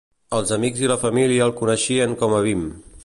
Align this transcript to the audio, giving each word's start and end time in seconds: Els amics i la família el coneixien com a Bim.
Els 0.37 0.53
amics 0.57 0.81
i 0.85 0.89
la 0.91 0.97
família 1.03 1.45
el 1.49 1.53
coneixien 1.61 2.17
com 2.23 2.35
a 2.39 2.41
Bim. 2.49 2.67